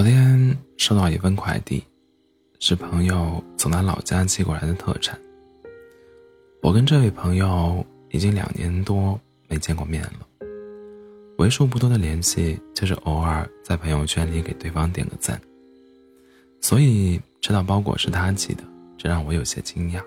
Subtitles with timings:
[0.00, 1.84] 昨天收到一份快递，
[2.58, 5.20] 是朋友从他老家寄过来的特产。
[6.62, 10.26] 我跟这位朋友已经两年多没见过面了，
[11.36, 15.38] 为数不多的联系就是偶尔在朋友圈里给对方点个赞。
[16.62, 18.64] 所以知道包裹是他寄的，
[18.96, 20.02] 这让我有些惊讶，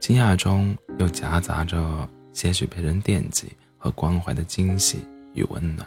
[0.00, 4.96] 惊讶中又夹杂着些许被人惦记和关怀的惊喜
[5.34, 5.86] 与温暖。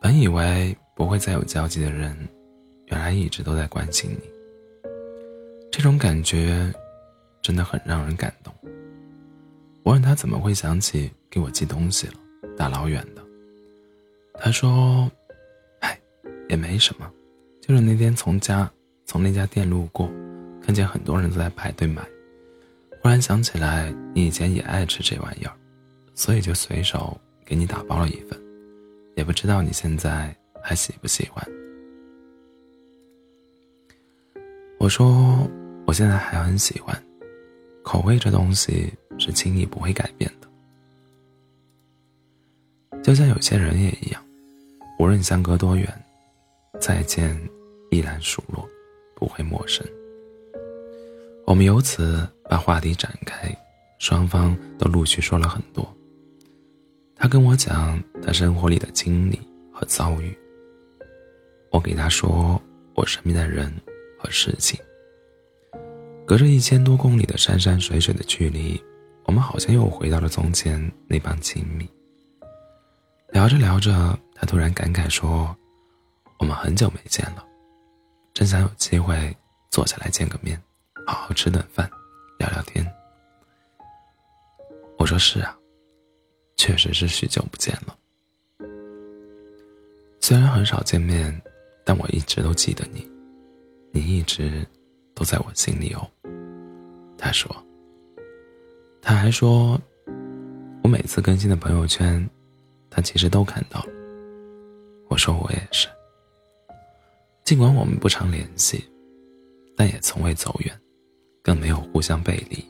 [0.00, 2.16] 本以为不会再有交集的人，
[2.86, 4.20] 原来一直都在关心你。
[5.70, 6.72] 这种感觉
[7.42, 8.54] 真的很让人感动。
[9.82, 12.14] 我问他怎么会想起给我寄东西了，
[12.56, 13.22] 大老远的。
[14.34, 15.10] 他说
[15.80, 15.98] ：“唉，
[16.48, 17.10] 也没什么，
[17.60, 18.70] 就是那天从家
[19.04, 20.08] 从那家店路过，
[20.62, 22.02] 看见很多人都在排队买，
[23.02, 25.52] 忽然想起来你以前也爱吃这玩意儿，
[26.14, 28.40] 所以就随手给你打包了一份。”
[29.16, 30.34] 也不知道你现在
[30.66, 31.46] 还喜不喜欢。
[34.78, 35.46] 我说，
[35.86, 36.98] 我现在还很喜欢。
[37.82, 40.48] 口味这东西是轻易不会改变的，
[43.02, 44.24] 就像有些人也一样，
[44.98, 45.86] 无论相隔多远，
[46.80, 47.38] 再见
[47.90, 48.66] 依然熟络，
[49.14, 49.86] 不会陌生。
[51.46, 53.54] 我们由此把话题展开，
[53.98, 55.86] 双方都陆续说了很多。
[57.14, 59.38] 他跟我讲他生活里的经历
[59.70, 60.34] 和遭遇。
[61.74, 62.62] 我给他说
[62.94, 63.68] 我身边的人
[64.16, 64.78] 和事情。
[66.24, 68.80] 隔着一千多公里的山山水水的距离，
[69.24, 71.84] 我们好像又回到了从前那般亲密。
[73.32, 75.54] 聊着聊着，他突然感慨说
[76.38, 77.44] ：“我们很久没见了，
[78.32, 79.36] 真想有机会
[79.68, 80.56] 坐下来见个面，
[81.04, 81.90] 好好吃顿饭，
[82.38, 82.88] 聊聊天。”
[84.96, 85.58] 我说：“是啊。”
[86.56, 87.98] 确实是许久不见了。
[90.20, 91.42] 虽然很少见面，
[91.84, 93.06] 但我一直都记得你，
[93.92, 94.66] 你一直
[95.14, 96.10] 都在我心里哦。
[97.18, 97.54] 他说。
[99.06, 99.78] 他还说，
[100.82, 102.26] 我每次更新的朋友圈，
[102.88, 103.88] 他其实都看到了。
[105.10, 105.86] 我说我也是。
[107.44, 108.82] 尽管我们不常联系，
[109.76, 110.74] 但也从未走远，
[111.42, 112.64] 更没有互相背离，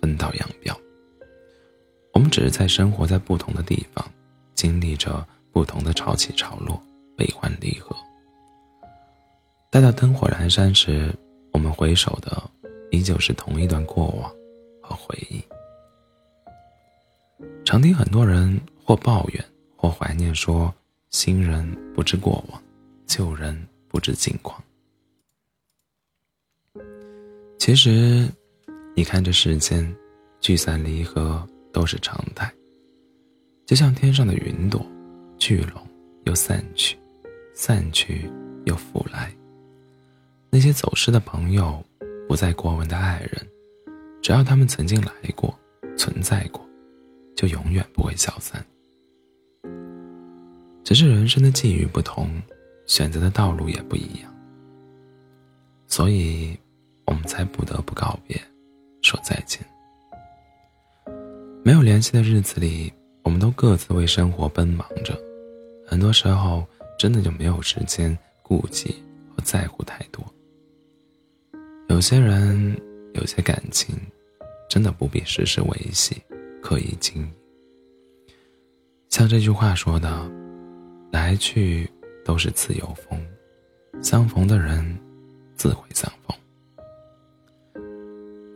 [0.00, 0.72] 分道扬镳。
[2.14, 4.08] 我们只是在生活在不同的地方，
[4.54, 6.80] 经历着不同的潮起潮落、
[7.16, 7.96] 悲欢离合。
[9.70, 11.14] 待到灯火阑珊时，
[11.52, 12.42] 我们回首的
[12.90, 14.28] 依旧是同一段过往
[14.82, 15.40] 和回忆。
[17.64, 19.44] 常听很多人或抱怨
[19.76, 20.74] 或怀念，说
[21.10, 21.64] 新人
[21.94, 22.60] 不知过往，
[23.06, 24.60] 旧人不知近况。
[27.56, 28.28] 其实，
[28.96, 29.96] 你看这世间，
[30.40, 31.46] 聚散离合。
[31.72, 32.52] 都是常态，
[33.64, 34.84] 就像天上的云朵，
[35.38, 35.80] 聚拢
[36.24, 36.98] 又散去，
[37.54, 38.28] 散去
[38.64, 39.32] 又复来。
[40.52, 41.80] 那些走失的朋友，
[42.28, 43.46] 不再过问的爱人，
[44.20, 45.56] 只要他们曾经来过，
[45.96, 46.60] 存在过，
[47.36, 48.64] 就永远不会消散。
[50.82, 52.42] 只是人生的际遇不同，
[52.84, 54.34] 选择的道路也不一样，
[55.86, 56.58] 所以
[57.06, 58.36] 我们才不得不告别，
[59.02, 59.64] 说再见。
[61.62, 65.16] 没有联系的日子里，我们都各自为生活奔忙着，
[65.86, 66.66] 很多时候
[66.98, 70.09] 真的就没有时间顾及和在乎太多。
[72.00, 72.80] 有些人，
[73.12, 73.94] 有些感情，
[74.70, 76.16] 真的不必时时维系，
[76.62, 77.30] 刻意经营。
[79.10, 80.26] 像这句话说的
[81.12, 81.86] ：“来去
[82.24, 83.22] 都是自由风，
[84.02, 84.98] 相逢的人
[85.56, 86.34] 自会相逢。”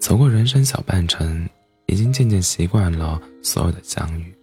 [0.01, 1.47] 走过人生小半程。
[1.87, 4.35] 已经渐渐习惯了所有的相遇，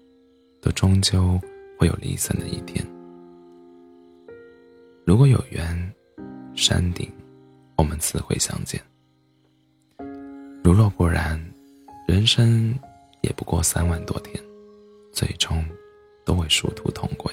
[0.61, 1.41] 都终究
[1.77, 2.85] 会有离散的一天。
[5.05, 5.93] 如果有缘，
[6.53, 7.11] 山顶，
[7.75, 8.79] 我们自会相见；
[10.71, 11.37] 如若不然，
[12.07, 12.73] 人生
[13.19, 14.41] 也不过三万多天，
[15.11, 15.61] 最终
[16.23, 17.29] 都会殊途同归。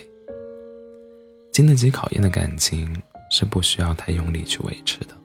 [1.52, 2.92] 经得起考验的感情
[3.30, 5.16] 是不需要太用力去维持的，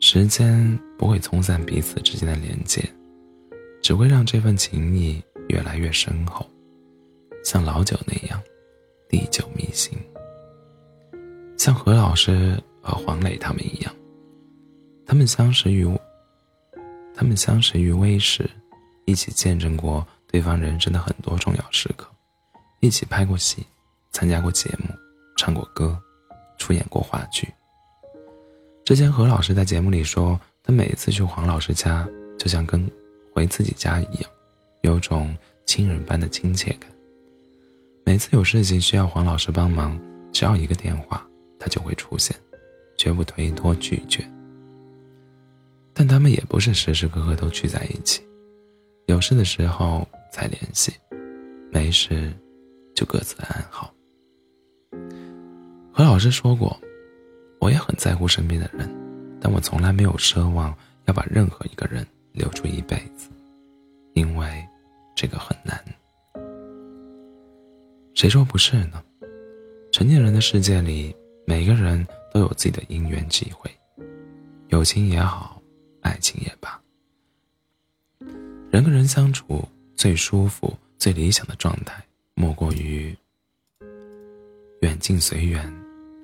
[0.00, 2.86] 时间不会冲散彼此之间的连接。
[3.80, 6.44] 只会让这份情谊越来越深厚，
[7.42, 8.38] 像老酒那样，
[9.08, 9.96] 历久弥新。
[11.56, 13.94] 像何老师和黄磊他们一样，
[15.06, 15.88] 他们相识于，
[17.18, 18.48] 他们相识于微时，
[19.04, 22.08] 一起见证过对方人生的很多重要时刻，
[22.78, 23.66] 一起拍过戏，
[24.12, 24.94] 参加过节目，
[25.36, 26.00] 唱过歌，
[26.58, 27.48] 出演过话剧。
[28.84, 32.88] 之前何老师在节目里说，他每次去黄老师家，就像跟。
[33.34, 34.30] 回自己家一样，
[34.82, 36.90] 有种亲人般的亲切感。
[38.04, 39.96] 每次有事情需要黄老师帮忙，
[40.32, 41.24] 只要一个电话，
[41.56, 42.36] 他就会出现，
[42.96, 44.28] 绝不推脱拒绝。
[45.98, 48.22] 但他们也不是时时刻刻都聚在一起，
[49.06, 50.92] 有事的时候才联系，
[51.72, 52.32] 没事
[52.94, 53.92] 就各自安好。
[55.92, 56.80] 何老师说过，
[57.58, 58.88] 我也很在乎身边的人，
[59.40, 60.72] 但我从来没有奢望
[61.06, 63.28] 要把任何一个人留住一辈子，
[64.14, 64.64] 因为
[65.16, 65.84] 这个很难。
[68.14, 69.02] 谁说不是呢？
[69.90, 71.12] 成年人的世界里，
[71.44, 73.68] 每个人都有自己的因缘际会，
[74.68, 75.57] 友情也好，
[76.08, 76.80] 爱情也罢，
[78.70, 79.62] 人跟人相处
[79.94, 82.02] 最舒服、最理想的状态，
[82.32, 83.14] 莫过于
[84.80, 85.70] 远近随缘。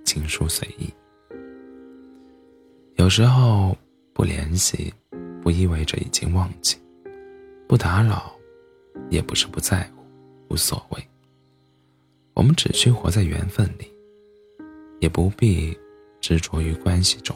[0.07, 0.93] 情疏随意，
[2.97, 3.75] 有时候
[4.13, 4.93] 不联系，
[5.41, 6.77] 不意味着已经忘记；
[7.67, 8.31] 不打扰，
[9.09, 10.05] 也不是不在乎，
[10.51, 11.09] 无所谓。
[12.35, 13.91] 我们只需活在缘分里，
[15.01, 15.75] 也不必
[16.21, 17.35] 执着于关系中。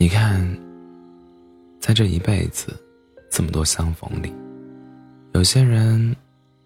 [0.00, 0.40] 你看，
[1.80, 2.72] 在这一辈子，
[3.28, 4.32] 这么多相逢里，
[5.34, 6.14] 有些人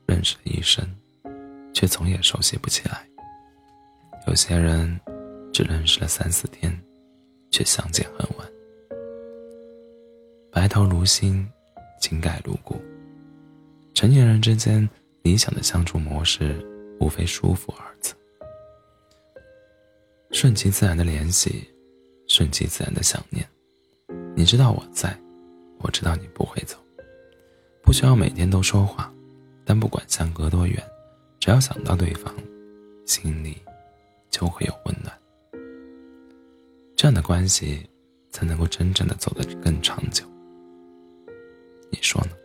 [0.04, 0.86] 认识了一生，
[1.72, 3.08] 却总也熟悉不起来。
[4.26, 5.00] 有些人
[5.50, 6.78] 只认识了三四天，
[7.50, 8.46] 却相见恨晚。
[10.52, 11.48] 白头如新，
[12.02, 12.78] 情改如故。
[13.94, 14.86] 成年人之间
[15.22, 16.62] 理想的相处模式，
[17.00, 18.12] 无非舒服二字。
[20.32, 21.66] 顺其自然的联系，
[22.32, 23.46] 顺其自然的想念。
[24.34, 25.14] 你知道我在
[25.80, 26.78] 我知道你不会走。
[27.82, 29.12] 不需要每天都说话
[29.66, 30.82] 但不管相隔多远
[31.40, 32.32] 只要想到对方
[33.04, 33.60] 心里
[34.30, 35.14] 就会有温暖。
[36.96, 37.86] 这样的关系
[38.30, 40.24] 才能够真正的走得更长久。
[41.90, 42.41] 你说呢？